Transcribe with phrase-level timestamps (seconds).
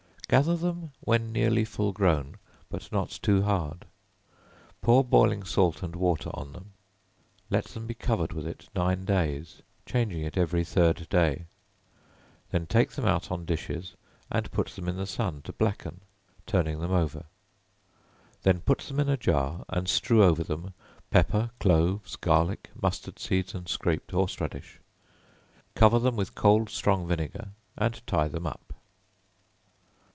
[0.31, 2.37] Gather them when nearly full grown,
[2.69, 3.85] but not too hard;
[4.81, 6.71] pour boiling salt and water on them;
[7.49, 11.47] let them be covered with it nine days, changing it every third day;
[12.49, 13.95] then take them out on dishes,
[14.31, 15.99] and put them in the sun to blacken,
[16.47, 17.25] turning them over;
[18.43, 20.73] then put them in a jar and strew over them
[21.09, 24.79] pepper, cloves, garlic, mustard seed and scraped horse radish;
[25.75, 28.61] cover them with cold strong vinegar and tie them up.